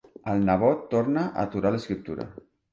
El 0.31 0.39
nebot 0.47 0.81
torna 0.95 1.27
a 1.27 1.45
aturar 1.45 1.75
l'escriptura. 1.79 2.29